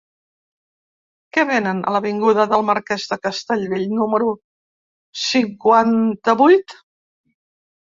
Què 1.37 1.43
venen 1.49 1.83
a 1.83 1.93
l'avinguda 1.95 2.45
del 2.53 2.65
Marquès 2.71 3.05
de 3.13 3.19
Castellbell 3.27 3.87
número 4.01 4.33
cinquanta-vuit? 5.27 6.79